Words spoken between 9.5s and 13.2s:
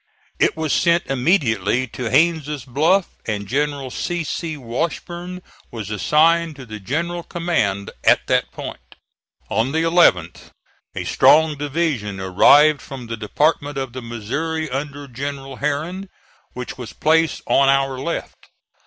On the 11th a strong division arrived from the